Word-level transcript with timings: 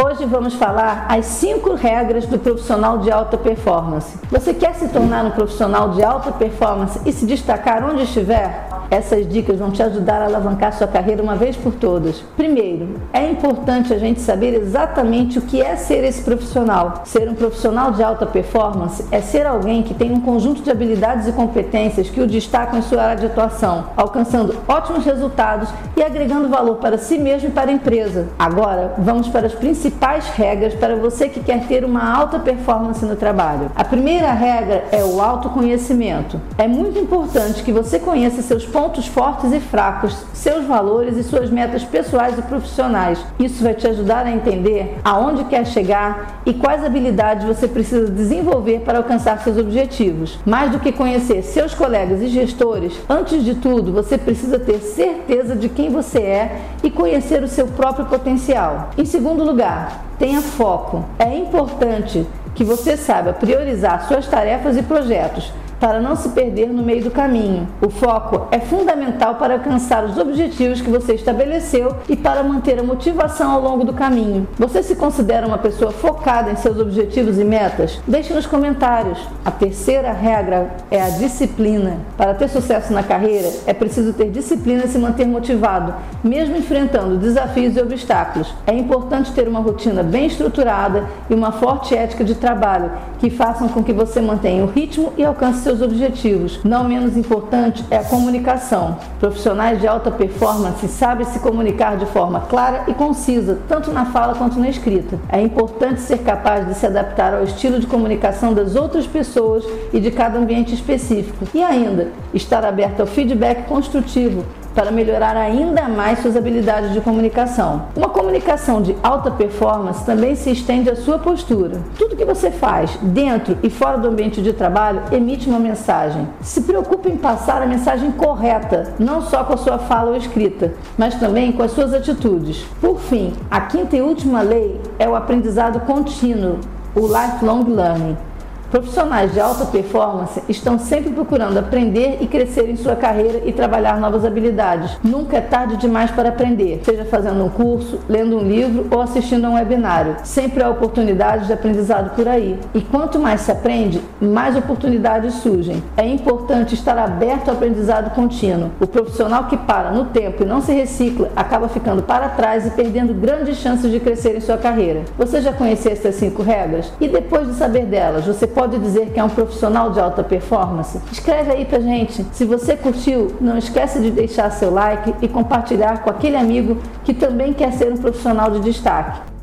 Hoje 0.00 0.24
vamos 0.26 0.54
falar 0.54 1.06
as 1.08 1.26
cinco 1.26 1.74
regras 1.74 2.24
do 2.24 2.38
profissional 2.38 2.98
de 2.98 3.10
alta 3.10 3.36
performance. 3.36 4.16
Você 4.30 4.54
quer 4.54 4.72
se 4.76 4.86
tornar 4.90 5.24
um 5.24 5.32
profissional 5.32 5.90
de 5.90 6.04
alta 6.04 6.30
performance 6.30 7.00
e 7.04 7.10
se 7.12 7.26
destacar 7.26 7.82
onde 7.82 8.04
estiver? 8.04 8.67
Essas 8.90 9.28
dicas 9.28 9.58
vão 9.58 9.70
te 9.70 9.82
ajudar 9.82 10.22
a 10.22 10.24
alavancar 10.24 10.72
sua 10.72 10.86
carreira 10.86 11.22
uma 11.22 11.36
vez 11.36 11.54
por 11.56 11.74
todas. 11.74 12.24
Primeiro, 12.36 12.88
é 13.12 13.30
importante 13.30 13.92
a 13.92 13.98
gente 13.98 14.18
saber 14.20 14.54
exatamente 14.54 15.38
o 15.38 15.42
que 15.42 15.60
é 15.60 15.76
ser 15.76 16.04
esse 16.04 16.22
profissional. 16.22 17.02
Ser 17.04 17.28
um 17.28 17.34
profissional 17.34 17.92
de 17.92 18.02
alta 18.02 18.24
performance 18.24 19.04
é 19.12 19.20
ser 19.20 19.44
alguém 19.44 19.82
que 19.82 19.92
tem 19.92 20.10
um 20.10 20.20
conjunto 20.22 20.62
de 20.62 20.70
habilidades 20.70 21.28
e 21.28 21.32
competências 21.32 22.08
que 22.08 22.20
o 22.20 22.26
destacam 22.26 22.78
em 22.78 22.82
sua 22.82 23.02
área 23.02 23.16
de 23.16 23.26
atuação, 23.26 23.88
alcançando 23.94 24.56
ótimos 24.66 25.04
resultados 25.04 25.68
e 25.94 26.02
agregando 26.02 26.48
valor 26.48 26.76
para 26.76 26.96
si 26.96 27.18
mesmo 27.18 27.48
e 27.50 27.52
para 27.52 27.70
a 27.70 27.74
empresa. 27.74 28.28
Agora, 28.38 28.94
vamos 28.96 29.28
para 29.28 29.46
as 29.46 29.54
principais 29.54 30.28
regras 30.30 30.72
para 30.74 30.96
você 30.96 31.28
que 31.28 31.40
quer 31.40 31.66
ter 31.66 31.84
uma 31.84 32.10
alta 32.10 32.38
performance 32.38 33.04
no 33.04 33.16
trabalho. 33.16 33.70
A 33.76 33.84
primeira 33.84 34.32
regra 34.32 34.84
é 34.90 35.04
o 35.04 35.20
autoconhecimento. 35.20 36.40
É 36.56 36.66
muito 36.66 36.98
importante 36.98 37.62
que 37.62 37.70
você 37.70 37.98
conheça 37.98 38.40
seus 38.40 38.64
pontos 38.64 38.77
pontos 38.78 39.08
fortes 39.08 39.52
e 39.52 39.58
fracos, 39.58 40.16
seus 40.32 40.64
valores 40.64 41.16
e 41.16 41.24
suas 41.24 41.50
metas 41.50 41.82
pessoais 41.82 42.38
e 42.38 42.42
profissionais. 42.42 43.18
Isso 43.36 43.60
vai 43.64 43.74
te 43.74 43.88
ajudar 43.88 44.24
a 44.24 44.30
entender 44.30 45.00
aonde 45.04 45.42
quer 45.46 45.66
chegar 45.66 46.40
e 46.46 46.54
quais 46.54 46.84
habilidades 46.84 47.44
você 47.44 47.66
precisa 47.66 48.08
desenvolver 48.08 48.82
para 48.82 48.98
alcançar 48.98 49.40
seus 49.40 49.58
objetivos. 49.58 50.38
Mais 50.46 50.70
do 50.70 50.78
que 50.78 50.92
conhecer 50.92 51.42
seus 51.42 51.74
colegas 51.74 52.22
e 52.22 52.28
gestores, 52.28 53.00
antes 53.08 53.42
de 53.44 53.56
tudo, 53.56 53.90
você 53.90 54.16
precisa 54.16 54.60
ter 54.60 54.78
certeza 54.78 55.56
de 55.56 55.68
quem 55.68 55.90
você 55.90 56.20
é 56.20 56.60
e 56.80 56.88
conhecer 56.88 57.42
o 57.42 57.48
seu 57.48 57.66
próprio 57.66 58.06
potencial. 58.06 58.90
Em 58.96 59.04
segundo 59.04 59.42
lugar, 59.42 60.04
tenha 60.20 60.40
foco. 60.40 61.04
É 61.18 61.36
importante 61.36 62.24
que 62.54 62.62
você 62.62 62.96
saiba 62.96 63.32
priorizar 63.32 64.06
suas 64.06 64.28
tarefas 64.28 64.76
e 64.76 64.84
projetos 64.84 65.52
para 65.80 66.00
não 66.00 66.16
se 66.16 66.30
perder 66.30 66.68
no 66.68 66.82
meio 66.82 67.04
do 67.04 67.10
caminho. 67.10 67.68
O 67.80 67.90
foco 67.90 68.48
é 68.50 68.58
fundamental 68.58 69.36
para 69.36 69.54
alcançar 69.54 70.04
os 70.04 70.18
objetivos 70.18 70.80
que 70.80 70.90
você 70.90 71.14
estabeleceu 71.14 71.94
e 72.08 72.16
para 72.16 72.42
manter 72.42 72.78
a 72.78 72.82
motivação 72.82 73.50
ao 73.50 73.60
longo 73.60 73.84
do 73.84 73.92
caminho. 73.92 74.46
Você 74.58 74.82
se 74.82 74.96
considera 74.96 75.46
uma 75.46 75.58
pessoa 75.58 75.92
focada 75.92 76.50
em 76.50 76.56
seus 76.56 76.78
objetivos 76.78 77.38
e 77.38 77.44
metas? 77.44 78.00
Deixe 78.06 78.34
nos 78.34 78.46
comentários. 78.46 79.18
A 79.44 79.50
terceira 79.50 80.12
regra 80.12 80.70
é 80.90 81.00
a 81.00 81.10
disciplina. 81.10 81.98
Para 82.16 82.34
ter 82.34 82.48
sucesso 82.48 82.92
na 82.92 83.02
carreira, 83.02 83.50
é 83.66 83.72
preciso 83.72 84.12
ter 84.12 84.30
disciplina 84.30 84.84
e 84.84 84.88
se 84.88 84.98
manter 84.98 85.26
motivado, 85.26 85.94
mesmo 86.22 86.56
enfrentando 86.56 87.16
desafios 87.16 87.76
e 87.76 87.80
obstáculos. 87.80 88.54
É 88.66 88.72
importante 88.72 89.32
ter 89.32 89.46
uma 89.48 89.60
rotina 89.60 90.02
bem 90.02 90.26
estruturada 90.26 91.06
e 91.30 91.34
uma 91.34 91.52
forte 91.52 91.94
ética 91.94 92.24
de 92.24 92.34
trabalho 92.34 92.90
que 93.18 93.30
façam 93.30 93.68
com 93.68 93.82
que 93.82 93.92
você 93.92 94.20
mantenha 94.20 94.64
o 94.64 94.66
ritmo 94.66 95.12
e 95.16 95.24
alcance 95.24 95.67
seus 95.68 95.82
objetivos. 95.82 96.60
Não 96.64 96.84
menos 96.84 97.14
importante 97.14 97.84
é 97.90 97.98
a 97.98 98.04
comunicação. 98.04 98.96
Profissionais 99.20 99.78
de 99.78 99.86
alta 99.86 100.10
performance 100.10 100.88
sabem 100.88 101.26
se 101.26 101.38
comunicar 101.40 101.98
de 101.98 102.06
forma 102.06 102.40
clara 102.40 102.84
e 102.88 102.94
concisa, 102.94 103.58
tanto 103.68 103.92
na 103.92 104.06
fala 104.06 104.34
quanto 104.34 104.58
na 104.58 104.70
escrita. 104.70 105.20
É 105.28 105.42
importante 105.42 106.00
ser 106.00 106.20
capaz 106.20 106.66
de 106.66 106.72
se 106.72 106.86
adaptar 106.86 107.34
ao 107.34 107.44
estilo 107.44 107.78
de 107.78 107.86
comunicação 107.86 108.54
das 108.54 108.76
outras 108.76 109.06
pessoas 109.06 109.62
e 109.92 110.00
de 110.00 110.10
cada 110.10 110.38
ambiente 110.38 110.72
específico. 110.72 111.46
E 111.52 111.62
ainda, 111.62 112.08
estar 112.32 112.64
aberto 112.64 113.00
ao 113.00 113.06
feedback 113.06 113.66
construtivo 113.68 114.46
para 114.74 114.90
melhorar 114.90 115.36
ainda 115.36 115.88
mais 115.88 116.20
suas 116.20 116.36
habilidades 116.36 116.92
de 116.92 117.00
comunicação. 117.00 117.82
Uma 117.96 118.08
comunicação 118.08 118.80
de 118.80 118.96
alta 119.02 119.30
performance 119.30 120.04
também 120.04 120.34
se 120.34 120.50
estende 120.50 120.90
à 120.90 120.96
sua 120.96 121.18
postura. 121.18 121.80
Tudo 121.96 122.16
que 122.16 122.24
você 122.24 122.50
faz, 122.50 122.98
dentro 123.02 123.58
e 123.62 123.70
fora 123.70 123.98
do 123.98 124.08
ambiente 124.08 124.40
de 124.40 124.52
trabalho, 124.52 125.02
emite 125.10 125.48
uma 125.48 125.58
mensagem. 125.58 126.28
Se 126.40 126.62
preocupe 126.62 127.08
em 127.08 127.16
passar 127.16 127.62
a 127.62 127.66
mensagem 127.66 128.10
correta, 128.12 128.94
não 128.98 129.22
só 129.22 129.44
com 129.44 129.54
a 129.54 129.58
sua 129.58 129.78
fala 129.78 130.10
ou 130.10 130.16
escrita, 130.16 130.72
mas 130.96 131.14
também 131.16 131.52
com 131.52 131.62
as 131.62 131.72
suas 131.72 131.92
atitudes. 131.92 132.64
Por 132.80 132.98
fim, 133.00 133.32
a 133.50 133.60
quinta 133.60 133.96
e 133.96 134.02
última 134.02 134.42
lei 134.42 134.80
é 134.98 135.08
o 135.08 135.16
aprendizado 135.16 135.80
contínuo, 135.80 136.58
o 136.94 137.06
lifelong 137.06 137.64
learning. 137.68 138.27
Profissionais 138.70 139.32
de 139.32 139.40
alta 139.40 139.64
performance 139.64 140.42
estão 140.46 140.78
sempre 140.78 141.10
procurando 141.10 141.56
aprender 141.56 142.18
e 142.20 142.26
crescer 142.26 142.68
em 142.68 142.76
sua 142.76 142.94
carreira 142.94 143.40
e 143.46 143.52
trabalhar 143.52 143.98
novas 143.98 144.26
habilidades. 144.26 144.98
Nunca 145.02 145.38
é 145.38 145.40
tarde 145.40 145.78
demais 145.78 146.10
para 146.10 146.28
aprender, 146.28 146.82
seja 146.84 147.06
fazendo 147.06 147.42
um 147.42 147.48
curso, 147.48 147.98
lendo 148.06 148.36
um 148.36 148.42
livro 148.46 148.86
ou 148.90 149.00
assistindo 149.00 149.46
a 149.46 149.50
um 149.50 149.54
webinário. 149.54 150.16
Sempre 150.22 150.62
há 150.62 150.68
oportunidades 150.68 151.46
de 151.46 151.54
aprendizado 151.54 152.14
por 152.14 152.28
aí. 152.28 152.60
E 152.74 152.82
quanto 152.82 153.18
mais 153.18 153.40
se 153.40 153.50
aprende, 153.50 154.02
mais 154.20 154.54
oportunidades 154.54 155.36
surgem. 155.36 155.82
É 155.96 156.06
importante 156.06 156.74
estar 156.74 156.98
aberto 156.98 157.48
ao 157.48 157.54
aprendizado 157.54 158.14
contínuo. 158.14 158.70
O 158.78 158.86
profissional 158.86 159.44
que 159.44 159.56
para 159.56 159.92
no 159.92 160.06
tempo 160.06 160.42
e 160.42 160.46
não 160.46 160.60
se 160.60 160.74
recicla 160.74 161.30
acaba 161.34 161.68
ficando 161.68 162.02
para 162.02 162.28
trás 162.28 162.66
e 162.66 162.70
perdendo 162.72 163.14
grandes 163.14 163.56
chances 163.56 163.90
de 163.90 163.98
crescer 163.98 164.36
em 164.36 164.40
sua 164.40 164.58
carreira. 164.58 165.04
Você 165.16 165.40
já 165.40 165.54
conhecia 165.54 165.92
essas 165.92 166.16
cinco 166.16 166.42
regras? 166.42 166.92
E 167.00 167.08
depois 167.08 167.48
de 167.48 167.54
saber 167.54 167.86
delas, 167.86 168.26
você 168.26 168.46
pode 168.58 168.76
dizer 168.76 169.10
que 169.12 169.20
é 169.20 169.22
um 169.22 169.28
profissional 169.28 169.92
de 169.92 170.00
alta 170.00 170.24
performance? 170.24 171.00
Escreve 171.12 171.52
aí 171.52 171.64
pra 171.64 171.78
gente. 171.78 172.26
Se 172.32 172.44
você 172.44 172.76
curtiu, 172.76 173.36
não 173.40 173.56
esquece 173.56 174.00
de 174.00 174.10
deixar 174.10 174.50
seu 174.50 174.72
like 174.72 175.14
e 175.22 175.28
compartilhar 175.28 176.02
com 176.02 176.10
aquele 176.10 176.34
amigo 176.34 176.76
que 177.04 177.14
também 177.14 177.52
quer 177.52 177.72
ser 177.72 177.92
um 177.92 177.96
profissional 177.96 178.50
de 178.50 178.58
destaque. 178.58 179.37